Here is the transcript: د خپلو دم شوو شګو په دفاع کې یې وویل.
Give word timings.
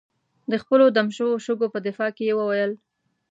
د 0.51 0.53
خپلو 0.63 0.85
دم 0.95 1.07
شوو 1.17 1.41
شګو 1.45 1.67
په 1.73 1.79
دفاع 1.87 2.09
کې 2.15 2.23
یې 2.29 2.33
وویل. 2.39 2.71